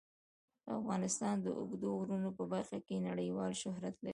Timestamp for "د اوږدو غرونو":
1.41-2.29